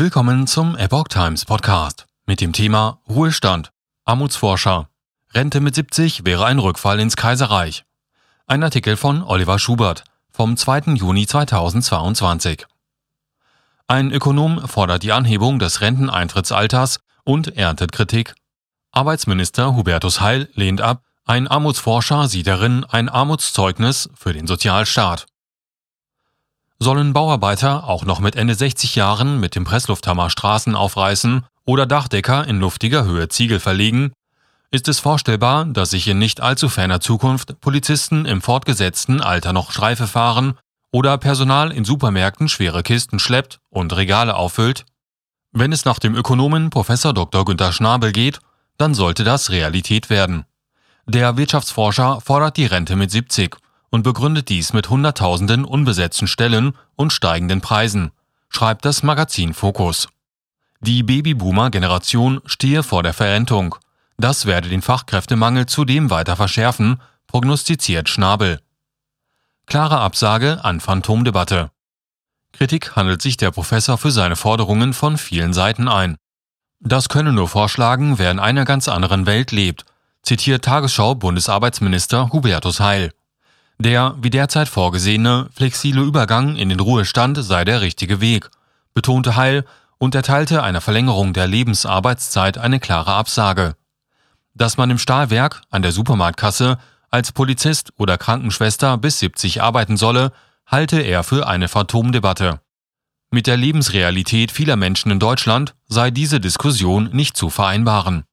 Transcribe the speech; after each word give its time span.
Willkommen 0.00 0.46
zum 0.46 0.76
Epoch 0.76 1.08
Times 1.08 1.44
Podcast 1.44 2.06
mit 2.24 2.40
dem 2.40 2.52
Thema 2.52 3.00
Ruhestand, 3.08 3.72
Armutsforscher. 4.04 4.88
Rente 5.34 5.58
mit 5.58 5.74
70 5.74 6.24
wäre 6.24 6.46
ein 6.46 6.60
Rückfall 6.60 7.00
ins 7.00 7.16
Kaiserreich. 7.16 7.82
Ein 8.46 8.62
Artikel 8.62 8.96
von 8.96 9.24
Oliver 9.24 9.58
Schubert 9.58 10.04
vom 10.30 10.56
2. 10.56 10.94
Juni 10.94 11.26
2022. 11.26 12.64
Ein 13.88 14.12
Ökonom 14.12 14.68
fordert 14.68 15.02
die 15.02 15.10
Anhebung 15.10 15.58
des 15.58 15.80
Renteneintrittsalters 15.80 17.00
und 17.24 17.56
erntet 17.56 17.90
Kritik. 17.90 18.36
Arbeitsminister 18.92 19.74
Hubertus 19.74 20.20
Heil 20.20 20.48
lehnt 20.54 20.80
ab, 20.80 21.02
ein 21.24 21.48
Armutsforscher 21.48 22.28
sieht 22.28 22.46
darin 22.46 22.84
ein 22.84 23.08
Armutszeugnis 23.08 24.10
für 24.14 24.32
den 24.32 24.46
Sozialstaat. 24.46 25.26
Sollen 26.80 27.12
Bauarbeiter 27.12 27.88
auch 27.88 28.04
noch 28.04 28.20
mit 28.20 28.36
Ende 28.36 28.54
60 28.54 28.94
Jahren 28.94 29.40
mit 29.40 29.56
dem 29.56 29.64
Presslufthammer 29.64 30.30
Straßen 30.30 30.76
aufreißen 30.76 31.44
oder 31.64 31.86
Dachdecker 31.86 32.46
in 32.46 32.60
luftiger 32.60 33.04
Höhe 33.04 33.28
Ziegel 33.28 33.58
verlegen? 33.58 34.12
Ist 34.70 34.86
es 34.86 35.00
vorstellbar, 35.00 35.64
dass 35.64 35.90
sich 35.90 36.06
in 36.06 36.18
nicht 36.18 36.40
allzu 36.40 36.68
ferner 36.68 37.00
Zukunft 37.00 37.60
Polizisten 37.60 38.26
im 38.26 38.40
fortgesetzten 38.40 39.20
Alter 39.20 39.52
noch 39.52 39.72
Streife 39.72 40.06
fahren 40.06 40.54
oder 40.92 41.18
Personal 41.18 41.72
in 41.72 41.84
Supermärkten 41.84 42.48
schwere 42.48 42.84
Kisten 42.84 43.18
schleppt 43.18 43.58
und 43.70 43.96
Regale 43.96 44.36
auffüllt? 44.36 44.86
Wenn 45.50 45.72
es 45.72 45.84
nach 45.84 45.98
dem 45.98 46.14
Ökonomen 46.14 46.70
Prof. 46.70 46.86
Dr. 46.86 47.44
Günter 47.44 47.72
Schnabel 47.72 48.12
geht, 48.12 48.38
dann 48.76 48.94
sollte 48.94 49.24
das 49.24 49.50
Realität 49.50 50.10
werden. 50.10 50.44
Der 51.06 51.36
Wirtschaftsforscher 51.36 52.20
fordert 52.20 52.56
die 52.56 52.66
Rente 52.66 52.94
mit 52.94 53.10
70 53.10 53.56
und 53.90 54.02
begründet 54.02 54.48
dies 54.48 54.72
mit 54.72 54.90
Hunderttausenden 54.90 55.64
unbesetzten 55.64 56.26
Stellen 56.26 56.74
und 56.96 57.12
steigenden 57.12 57.60
Preisen, 57.60 58.10
schreibt 58.48 58.84
das 58.84 59.02
Magazin 59.02 59.54
Focus. 59.54 60.08
Die 60.80 61.02
Babyboomer-Generation 61.02 62.40
stehe 62.46 62.82
vor 62.82 63.02
der 63.02 63.12
Verrentung. 63.12 63.74
Das 64.16 64.46
werde 64.46 64.68
den 64.68 64.82
Fachkräftemangel 64.82 65.66
zudem 65.66 66.10
weiter 66.10 66.36
verschärfen, 66.36 67.00
prognostiziert 67.26 68.08
Schnabel. 68.08 68.60
Klare 69.66 69.98
Absage 69.98 70.64
an 70.64 70.80
Phantomdebatte. 70.80 71.70
Kritik 72.52 72.96
handelt 72.96 73.22
sich 73.22 73.36
der 73.36 73.50
Professor 73.50 73.98
für 73.98 74.10
seine 74.10 74.36
Forderungen 74.36 74.92
von 74.92 75.18
vielen 75.18 75.52
Seiten 75.52 75.88
ein. 75.88 76.16
Das 76.80 77.08
könne 77.08 77.32
nur 77.32 77.48
vorschlagen, 77.48 78.18
wer 78.18 78.30
in 78.30 78.38
einer 78.38 78.64
ganz 78.64 78.88
anderen 78.88 79.26
Welt 79.26 79.50
lebt, 79.52 79.84
zitiert 80.22 80.64
Tagesschau 80.64 81.14
Bundesarbeitsminister 81.16 82.32
Hubertus 82.32 82.80
Heil. 82.80 83.12
Der, 83.80 84.16
wie 84.20 84.30
derzeit 84.30 84.68
vorgesehene, 84.68 85.48
flexible 85.52 86.02
Übergang 86.02 86.56
in 86.56 86.68
den 86.68 86.80
Ruhestand 86.80 87.42
sei 87.42 87.64
der 87.64 87.80
richtige 87.80 88.20
Weg, 88.20 88.50
betonte 88.92 89.36
Heil 89.36 89.64
und 89.98 90.16
erteilte 90.16 90.64
einer 90.64 90.80
Verlängerung 90.80 91.32
der 91.32 91.46
Lebensarbeitszeit 91.46 92.58
eine 92.58 92.80
klare 92.80 93.12
Absage. 93.12 93.76
Dass 94.54 94.76
man 94.76 94.90
im 94.90 94.98
Stahlwerk, 94.98 95.62
an 95.70 95.82
der 95.82 95.92
Supermarktkasse, 95.92 96.78
als 97.10 97.30
Polizist 97.30 97.92
oder 97.96 98.18
Krankenschwester 98.18 98.98
bis 98.98 99.20
70 99.20 99.62
arbeiten 99.62 99.96
solle, 99.96 100.32
halte 100.66 101.00
er 101.00 101.22
für 101.22 101.46
eine 101.46 101.68
Phantomdebatte. 101.68 102.60
Mit 103.30 103.46
der 103.46 103.56
Lebensrealität 103.56 104.50
vieler 104.50 104.76
Menschen 104.76 105.12
in 105.12 105.20
Deutschland 105.20 105.74
sei 105.86 106.10
diese 106.10 106.40
Diskussion 106.40 107.10
nicht 107.12 107.36
zu 107.36 107.48
vereinbaren. 107.48 108.24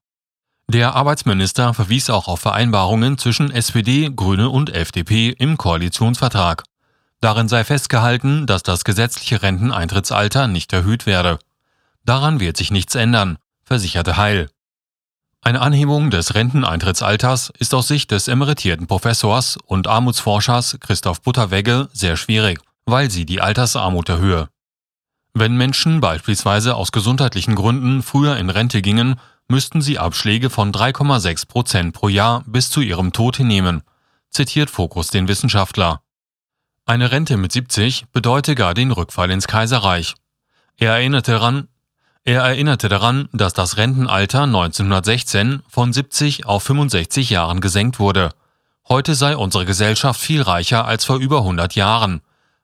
Der 0.68 0.96
Arbeitsminister 0.96 1.74
verwies 1.74 2.10
auch 2.10 2.26
auf 2.26 2.40
Vereinbarungen 2.40 3.18
zwischen 3.18 3.52
SPD, 3.52 4.10
Grüne 4.14 4.50
und 4.50 4.74
FDP 4.74 5.28
im 5.28 5.56
Koalitionsvertrag. 5.56 6.64
Darin 7.20 7.48
sei 7.48 7.62
festgehalten, 7.62 8.46
dass 8.46 8.64
das 8.64 8.82
gesetzliche 8.82 9.42
Renteneintrittsalter 9.42 10.48
nicht 10.48 10.72
erhöht 10.72 11.06
werde. 11.06 11.38
Daran 12.04 12.40
wird 12.40 12.56
sich 12.56 12.72
nichts 12.72 12.96
ändern, 12.96 13.38
versicherte 13.62 14.16
Heil. 14.16 14.50
Eine 15.40 15.60
Anhebung 15.60 16.10
des 16.10 16.34
Renteneintrittsalters 16.34 17.52
ist 17.56 17.72
aus 17.72 17.86
Sicht 17.86 18.10
des 18.10 18.26
emeritierten 18.26 18.88
Professors 18.88 19.58
und 19.64 19.86
Armutsforschers 19.86 20.78
Christoph 20.80 21.22
Butterwegge 21.22 21.88
sehr 21.92 22.16
schwierig, 22.16 22.58
weil 22.86 23.08
sie 23.12 23.24
die 23.24 23.40
Altersarmut 23.40 24.08
erhöhe. 24.08 24.48
Wenn 25.32 25.56
Menschen 25.56 26.00
beispielsweise 26.00 26.74
aus 26.74 26.90
gesundheitlichen 26.90 27.54
Gründen 27.54 28.02
früher 28.02 28.36
in 28.36 28.50
Rente 28.50 28.82
gingen, 28.82 29.20
müssten 29.48 29.80
sie 29.82 29.98
Abschläge 29.98 30.50
von 30.50 30.72
3,6 30.72 31.46
Prozent 31.46 31.92
pro 31.94 32.08
Jahr 32.08 32.42
bis 32.46 32.70
zu 32.70 32.80
ihrem 32.80 33.12
Tod 33.12 33.36
hinnehmen, 33.36 33.82
zitiert 34.30 34.70
Fokus 34.70 35.08
den 35.08 35.28
Wissenschaftler. 35.28 36.00
Eine 36.84 37.10
Rente 37.10 37.36
mit 37.36 37.52
70 37.52 38.06
bedeute 38.12 38.54
gar 38.54 38.74
den 38.74 38.92
Rückfall 38.92 39.30
ins 39.30 39.48
Kaiserreich. 39.48 40.14
Er 40.76 40.92
erinnerte 40.92 41.32
daran, 41.32 41.68
er 42.24 42.42
erinnerte 42.42 42.88
daran, 42.88 43.28
dass 43.32 43.52
das 43.52 43.76
Rentenalter 43.76 44.42
1916 44.42 45.62
von 45.68 45.92
70 45.92 46.46
auf 46.46 46.64
65 46.64 47.30
Jahren 47.30 47.60
gesenkt 47.60 48.00
wurde. 48.00 48.30
Heute 48.88 49.14
sei 49.14 49.36
unsere 49.36 49.64
Gesellschaft 49.64 50.20
viel 50.20 50.42
reicher 50.42 50.84
als 50.84 51.04
vor 51.04 51.18
über 51.18 51.38
100 51.38 51.76
Jahren. 51.76 52.20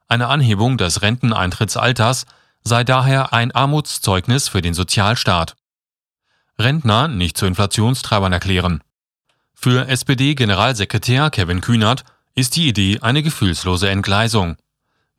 Eine 0.09 0.27
Anhebung 0.27 0.79
des 0.79 1.03
Renteneintrittsalters 1.03 2.27
sei 2.65 2.85
daher 2.85 3.33
ein 3.33 3.53
Armutszeugnis 3.53 4.49
für 4.49 4.63
den 4.63 4.75
Sozialstaat. 4.75 5.55
Rentner 6.59 7.09
nicht 7.09 7.37
zu 7.37 7.47
Inflationstreibern 7.47 8.33
erklären. 8.33 8.83
Für 9.55 9.89
SPD-Generalsekretär 9.89 11.31
Kevin 11.31 11.61
Kühnert 11.61 12.05
ist 12.35 12.57
die 12.57 12.69
Idee 12.69 12.99
eine 13.01 13.23
gefühlslose 13.23 13.89
Entgleisung. 13.91 14.57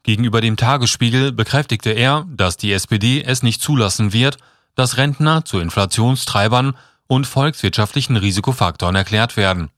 Gegenüber 0.04 0.42
dem 0.42 0.58
Tagesspiegel 0.58 1.32
bekräftigte 1.32 1.92
er, 1.92 2.26
dass 2.30 2.58
die 2.58 2.74
SPD 2.74 3.24
es 3.24 3.42
nicht 3.42 3.62
zulassen 3.62 4.12
wird, 4.12 4.38
dass 4.76 4.98
Rentner 4.98 5.46
zu 5.46 5.60
Inflationstreibern 5.60 6.76
und 7.08 7.28
volkswirtschaftlichen 7.28 8.18
Risikofaktoren 8.18 8.96
erklärt 8.96 9.38
werden. 9.38 9.70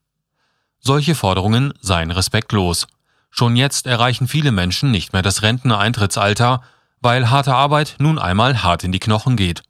Solche 0.80 1.16
Forderungen 1.16 1.74
seien 1.82 2.12
respektlos. 2.12 2.88
Schon 3.30 3.56
jetzt 3.56 3.86
erreichen 3.86 4.28
viele 4.28 4.52
Menschen 4.52 4.92
nicht 4.92 5.14
mehr 5.14 5.22
das 5.22 5.42
Renteneintrittsalter, 5.42 6.62
weil 7.02 7.30
harte 7.30 7.54
Arbeit 7.54 7.96
nun 8.00 8.18
einmal 8.18 8.64
hart 8.64 8.84
in 8.84 8.92
die 8.92 9.00
Knochen 9.00 9.36
geht. 9.36 9.62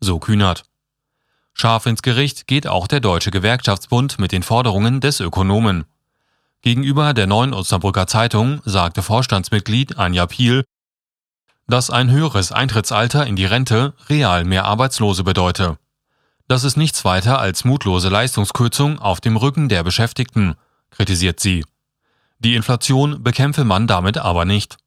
So 0.00 0.18
Kühnert. 0.18 0.64
Scharf 1.60 1.84
ins 1.84 2.00
Gericht 2.00 2.46
geht 2.46 2.66
auch 2.66 2.86
der 2.86 3.00
Deutsche 3.00 3.30
Gewerkschaftsbund 3.30 4.18
mit 4.18 4.32
den 4.32 4.42
Forderungen 4.42 5.02
des 5.02 5.20
Ökonomen. 5.20 5.84
Gegenüber 6.62 7.12
der 7.12 7.26
Neuen 7.26 7.52
Osnabrücker 7.52 8.06
Zeitung 8.06 8.62
sagte 8.64 9.02
Vorstandsmitglied 9.02 9.98
Anja 9.98 10.24
Piel, 10.24 10.64
dass 11.68 11.90
ein 11.90 12.10
höheres 12.10 12.50
Eintrittsalter 12.50 13.26
in 13.26 13.36
die 13.36 13.44
Rente 13.44 13.92
real 14.08 14.46
mehr 14.46 14.64
Arbeitslose 14.64 15.22
bedeute. 15.22 15.76
Das 16.48 16.64
ist 16.64 16.78
nichts 16.78 17.04
weiter 17.04 17.38
als 17.38 17.66
mutlose 17.66 18.08
Leistungskürzung 18.08 18.98
auf 18.98 19.20
dem 19.20 19.36
Rücken 19.36 19.68
der 19.68 19.84
Beschäftigten, 19.84 20.54
kritisiert 20.88 21.40
sie. 21.40 21.66
Die 22.38 22.54
Inflation 22.54 23.22
bekämpfe 23.22 23.64
man 23.64 23.86
damit 23.86 24.16
aber 24.16 24.46
nicht. 24.46 24.78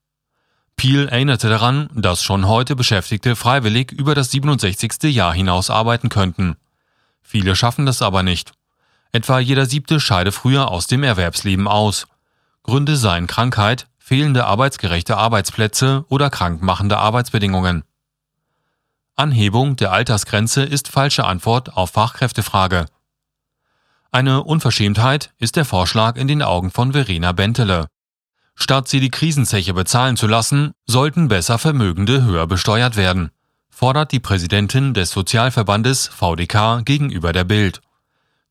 Piel 0.75 1.07
erinnerte 1.07 1.49
daran, 1.49 1.91
dass 1.93 2.23
schon 2.23 2.47
heute 2.47 2.75
Beschäftigte 2.75 3.35
freiwillig 3.35 3.91
über 3.91 4.15
das 4.15 4.31
67. 4.31 5.03
Jahr 5.13 5.35
hinaus 5.35 5.69
arbeiten 5.69 6.09
könnten. 6.09 6.57
Viele 7.23 7.55
schaffen 7.55 7.85
das 7.85 8.01
aber 8.01 8.21
nicht. 8.21 8.51
Etwa 9.11 9.39
jeder 9.39 9.65
siebte 9.65 9.99
scheide 9.99 10.31
früher 10.31 10.69
aus 10.69 10.87
dem 10.87 11.03
Erwerbsleben 11.03 11.67
aus. 11.67 12.07
Gründe 12.63 12.95
seien 12.95 13.27
Krankheit, 13.27 13.87
fehlende 13.97 14.45
arbeitsgerechte 14.45 15.17
Arbeitsplätze 15.17 16.05
oder 16.09 16.29
krankmachende 16.29 16.97
Arbeitsbedingungen. 16.97 17.83
Anhebung 19.15 19.75
der 19.75 19.91
Altersgrenze 19.91 20.63
ist 20.63 20.87
falsche 20.87 21.25
Antwort 21.25 21.77
auf 21.77 21.91
Fachkräftefrage. 21.91 22.87
Eine 24.11 24.43
Unverschämtheit 24.43 25.33
ist 25.37 25.55
der 25.55 25.65
Vorschlag 25.65 26.17
in 26.17 26.27
den 26.27 26.41
Augen 26.41 26.71
von 26.71 26.93
Verena 26.93 27.31
Bentele. 27.31 27.87
Statt 28.55 28.87
sie 28.87 28.99
die 28.99 29.11
Krisenzeche 29.11 29.73
bezahlen 29.73 30.17
zu 30.17 30.27
lassen, 30.27 30.73
sollten 30.85 31.27
besser 31.27 31.57
Vermögende 31.57 32.23
höher 32.23 32.45
besteuert 32.45 32.95
werden, 32.95 33.31
fordert 33.73 34.11
die 34.11 34.19
Präsidentin 34.19 34.93
des 34.93 35.09
Sozialverbandes 35.09 36.07
VDK 36.07 36.85
gegenüber 36.85 37.33
der 37.33 37.43
Bild. 37.43 37.81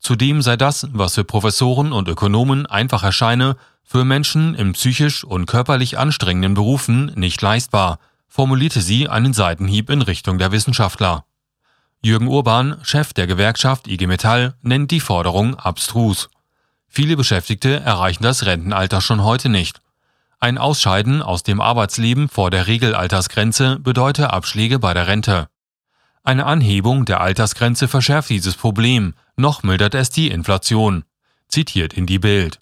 Zudem 0.00 0.42
sei 0.42 0.56
das, 0.56 0.88
was 0.92 1.14
für 1.14 1.24
Professoren 1.24 1.92
und 1.92 2.08
Ökonomen 2.08 2.66
einfach 2.66 3.04
erscheine, 3.04 3.56
für 3.84 4.04
Menschen 4.04 4.54
in 4.54 4.72
psychisch 4.72 5.22
und 5.22 5.46
körperlich 5.46 5.96
anstrengenden 5.96 6.54
Berufen 6.54 7.12
nicht 7.14 7.40
leistbar, 7.40 8.00
formulierte 8.26 8.80
sie 8.80 9.08
einen 9.08 9.32
Seitenhieb 9.32 9.90
in 9.90 10.02
Richtung 10.02 10.38
der 10.38 10.50
Wissenschaftler. 10.50 11.24
Jürgen 12.02 12.26
Urban, 12.26 12.78
Chef 12.82 13.12
der 13.12 13.28
Gewerkschaft 13.28 13.86
IG 13.86 14.08
Metall, 14.08 14.54
nennt 14.62 14.90
die 14.90 15.00
Forderung 15.00 15.54
abstrus. 15.54 16.30
Viele 16.88 17.16
Beschäftigte 17.16 17.78
erreichen 17.80 18.24
das 18.24 18.44
Rentenalter 18.44 19.00
schon 19.00 19.22
heute 19.22 19.48
nicht. 19.48 19.81
Ein 20.42 20.58
Ausscheiden 20.58 21.22
aus 21.22 21.44
dem 21.44 21.60
Arbeitsleben 21.60 22.28
vor 22.28 22.50
der 22.50 22.66
Regelaltersgrenze 22.66 23.78
bedeutet 23.78 24.24
Abschläge 24.24 24.80
bei 24.80 24.92
der 24.92 25.06
Rente. 25.06 25.46
Eine 26.24 26.46
Anhebung 26.46 27.04
der 27.04 27.20
Altersgrenze 27.20 27.86
verschärft 27.86 28.28
dieses 28.28 28.56
Problem, 28.56 29.14
noch 29.36 29.62
mildert 29.62 29.94
es 29.94 30.10
die 30.10 30.32
Inflation. 30.32 31.04
Zitiert 31.46 31.92
in 31.92 32.06
die 32.06 32.18
Bild. 32.18 32.58